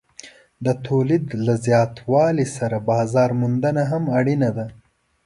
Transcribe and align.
د 0.65 0.67
تولید 0.85 1.25
له 1.45 1.53
زیاتوالي 1.65 2.47
سره 2.57 2.77
بازار 2.91 3.29
موندنه 3.41 3.83
هم 3.91 4.03
اړینه 4.19 4.49
ده. 4.57 4.65